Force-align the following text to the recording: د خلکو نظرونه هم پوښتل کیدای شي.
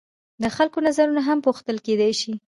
د 0.41 0.43
خلکو 0.55 0.77
نظرونه 0.87 1.21
هم 1.27 1.37
پوښتل 1.45 1.77
کیدای 1.87 2.13
شي. 2.21 2.31